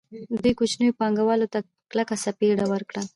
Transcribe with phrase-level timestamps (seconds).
[0.41, 1.59] دوی کوچنیو پانګوالو ته
[1.91, 3.01] کلکه څپېړه ورکړه